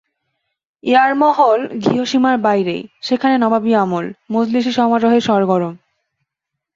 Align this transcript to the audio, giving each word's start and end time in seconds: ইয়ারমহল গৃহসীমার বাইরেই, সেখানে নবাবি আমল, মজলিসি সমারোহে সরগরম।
ইয়ারমহল 0.83 1.61
গৃহসীমার 1.83 2.35
বাইরেই, 2.37 2.81
সেখানে 3.01 3.35
নবাবি 3.37 3.71
আমল, 3.75 4.05
মজলিসি 4.31 4.71
সমারোহে 4.71 5.19
সরগরম। 5.21 5.73